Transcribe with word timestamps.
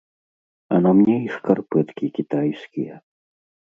А 0.77 0.77
на 0.85 0.93
мне 0.99 1.17
і 1.27 1.29
шкарпэткі 1.35 2.05
кітайскія. 2.19 2.95